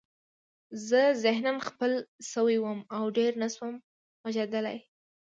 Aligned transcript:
زه 0.87 1.01
ذهناً 1.23 1.51
ځپل 1.67 1.93
شوی 2.31 2.57
وم 2.59 2.79
او 2.95 3.03
ډېر 3.17 3.31
نشوم 3.43 3.75
غږېدلی 4.23 4.77